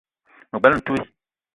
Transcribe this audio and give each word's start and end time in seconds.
Me 0.51 0.59
bela 0.63 0.75
ntouii 0.77 1.07